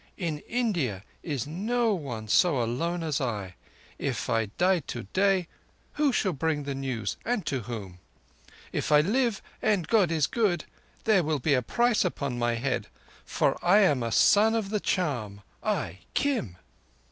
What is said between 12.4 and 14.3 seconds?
head, for I am a